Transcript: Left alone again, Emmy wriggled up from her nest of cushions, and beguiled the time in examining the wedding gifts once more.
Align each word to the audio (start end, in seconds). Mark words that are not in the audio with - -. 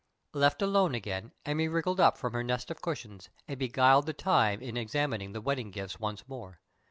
Left 0.33 0.63
alone 0.63 0.95
again, 0.95 1.31
Emmy 1.45 1.67
wriggled 1.67 1.99
up 1.99 2.17
from 2.17 2.33
her 2.33 2.43
nest 2.43 2.71
of 2.71 2.81
cushions, 2.81 3.29
and 3.47 3.59
beguiled 3.59 4.07
the 4.07 4.13
time 4.13 4.59
in 4.59 4.75
examining 4.75 5.33
the 5.33 5.41
wedding 5.41 5.69
gifts 5.69 5.99
once 5.99 6.27
more. 6.27 6.59